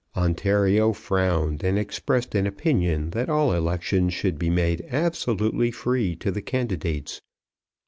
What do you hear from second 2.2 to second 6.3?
an opinion that all elections should be made absolutely free